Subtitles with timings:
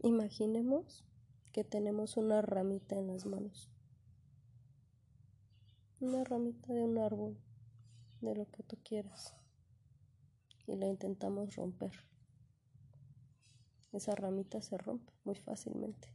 [0.00, 1.04] Imaginemos
[1.50, 3.68] que tenemos una ramita en las manos.
[5.98, 7.36] Una ramita de un árbol,
[8.20, 9.34] de lo que tú quieras.
[10.68, 11.90] Y la intentamos romper.
[13.90, 16.14] Esa ramita se rompe muy fácilmente.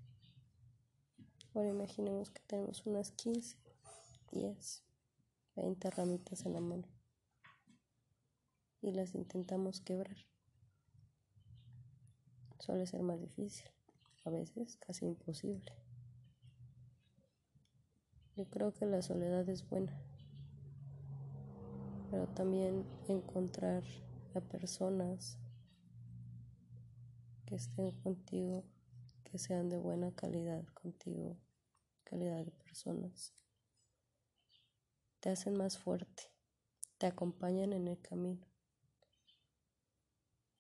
[1.53, 3.57] Ahora imaginemos que tenemos unas 15,
[4.31, 4.85] 10,
[5.57, 6.87] 20 ramitas en la mano.
[8.81, 10.32] Y las intentamos quebrar.
[12.63, 13.69] Suele ser más difícil
[14.23, 15.73] a veces casi imposible.
[18.37, 20.01] Yo creo que la soledad es buena,
[22.09, 23.83] pero también encontrar
[24.33, 25.37] a personas
[27.45, 28.63] que estén contigo,
[29.25, 31.35] que sean de buena calidad contigo,
[32.05, 33.33] calidad de personas,
[35.19, 36.31] te hacen más fuerte,
[36.97, 38.47] te acompañan en el camino.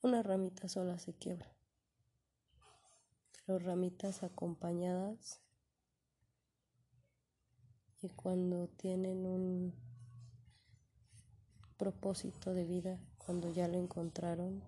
[0.01, 1.52] Una ramita sola se quiebra
[3.45, 5.41] pero ramitas acompañadas
[8.01, 9.73] y cuando tienen un
[11.77, 14.61] propósito de vida, cuando ya lo encontraron,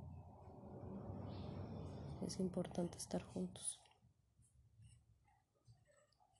[2.25, 3.79] es importante estar juntos.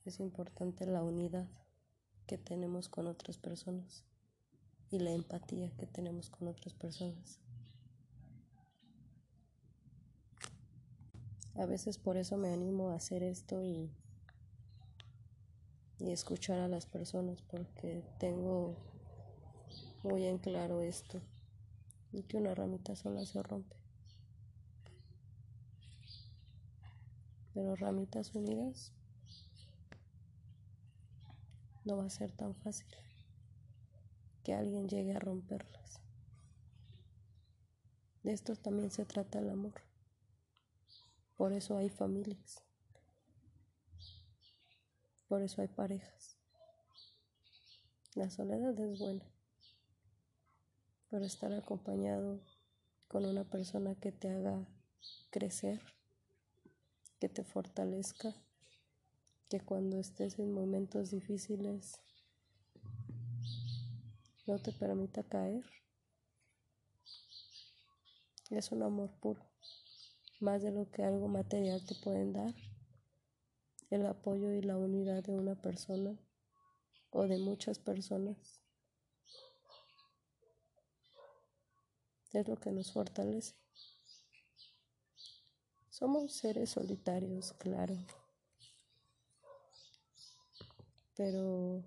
[0.05, 1.47] Es importante la unidad
[2.27, 4.05] que tenemos con otras personas
[4.89, 7.44] y la empatía que tenemos con otras personas.
[11.57, 13.89] A veces por eso me animo a hacer esto y,
[15.99, 18.75] y escuchar a las personas porque tengo
[20.03, 21.21] muy en claro esto
[22.11, 23.75] y que una ramita sola se rompe.
[27.53, 28.91] Pero ramitas unidas
[31.85, 32.87] no va a ser tan fácil
[34.43, 36.01] que alguien llegue a romperlas.
[38.23, 39.94] De esto también se trata el amor.
[41.35, 42.63] Por eso hay familias.
[45.27, 46.37] Por eso hay parejas.
[48.13, 49.25] La soledad es buena,
[51.09, 52.39] pero estar acompañado
[53.09, 54.65] con una persona que te haga
[55.31, 55.81] crecer,
[57.19, 58.33] que te fortalezca,
[59.49, 61.99] que cuando estés en momentos difíciles
[64.47, 65.65] no te permita caer,
[68.51, 69.41] es un amor puro
[70.39, 72.53] más de lo que algo material te pueden dar,
[73.89, 76.17] el apoyo y la unidad de una persona
[77.11, 78.61] o de muchas personas.
[82.33, 83.55] Es lo que nos fortalece.
[85.89, 87.95] Somos seres solitarios, claro,
[91.15, 91.81] pero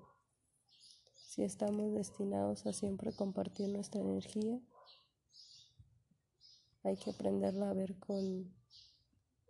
[1.15, 4.59] si estamos destinados a siempre compartir nuestra energía,
[6.89, 8.51] hay que aprenderla a ver con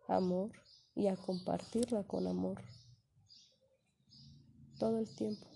[0.09, 0.51] amor
[0.95, 2.63] y a compartirla con amor
[4.79, 5.47] todo el tiempo.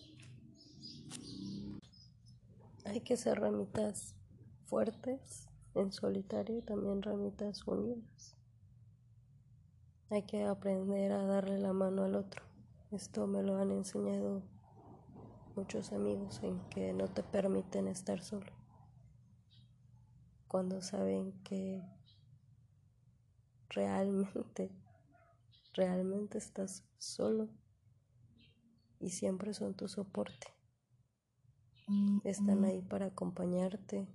[2.85, 4.15] Hay que ser ramitas
[4.67, 8.37] fuertes en solitario y también ramitas unidas.
[10.11, 12.45] Hay que aprender a darle la mano al otro.
[12.91, 14.43] Esto me lo han enseñado
[15.57, 18.62] muchos amigos en que no te permiten estar solo
[20.53, 21.83] cuando saben que
[23.71, 24.71] realmente,
[25.73, 27.49] realmente estás solo
[29.01, 30.49] y siempre son tu soporte.
[32.25, 34.07] Están ahí para acompañarte,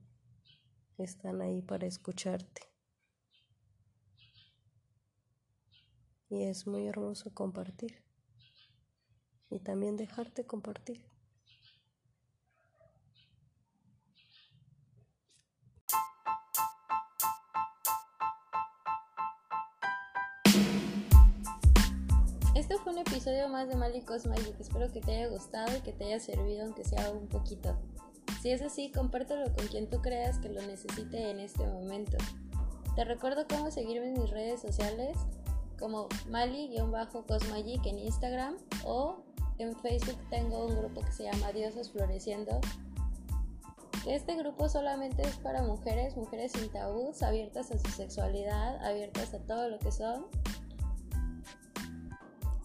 [1.00, 2.62] están ahí para escucharte.
[6.30, 8.04] Y es muy hermoso compartir
[9.50, 11.04] y también dejarte compartir.
[22.70, 24.60] Este fue un episodio más de Malicos Magic.
[24.60, 27.78] Espero que te haya gustado y que te haya servido, aunque sea un poquito.
[28.42, 32.18] Si es así, compártelo con quien tú creas que lo necesite en este momento.
[32.94, 35.18] Te recuerdo cómo seguirme en mis redes sociales
[35.80, 39.24] como Mali-Cosmagic en Instagram o
[39.60, 42.60] en Facebook tengo un grupo que se llama Diosas Floreciendo.
[44.06, 49.40] Este grupo solamente es para mujeres, mujeres sin tabús, abiertas a su sexualidad, abiertas a
[49.40, 50.26] todo lo que son